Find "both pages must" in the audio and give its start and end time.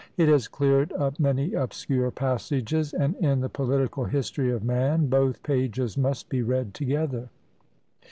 5.09-6.27